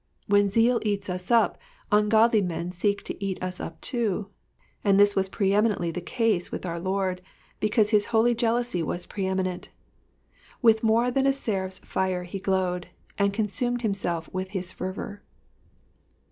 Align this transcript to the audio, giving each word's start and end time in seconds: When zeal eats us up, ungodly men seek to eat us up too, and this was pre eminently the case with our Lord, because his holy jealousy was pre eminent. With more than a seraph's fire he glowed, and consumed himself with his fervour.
When 0.25 0.49
zeal 0.49 0.79
eats 0.81 1.11
us 1.11 1.29
up, 1.29 1.59
ungodly 1.91 2.41
men 2.41 2.71
seek 2.71 3.03
to 3.03 3.23
eat 3.23 3.37
us 3.39 3.59
up 3.59 3.79
too, 3.81 4.29
and 4.83 4.99
this 4.99 5.15
was 5.15 5.29
pre 5.29 5.53
eminently 5.53 5.91
the 5.91 6.01
case 6.01 6.51
with 6.51 6.65
our 6.65 6.79
Lord, 6.79 7.21
because 7.59 7.91
his 7.91 8.07
holy 8.07 8.33
jealousy 8.33 8.81
was 8.81 9.05
pre 9.05 9.27
eminent. 9.27 9.69
With 10.59 10.81
more 10.81 11.11
than 11.11 11.27
a 11.27 11.33
seraph's 11.33 11.77
fire 11.77 12.23
he 12.23 12.39
glowed, 12.39 12.87
and 13.19 13.31
consumed 13.31 13.83
himself 13.83 14.27
with 14.33 14.49
his 14.57 14.71
fervour. 14.71 15.21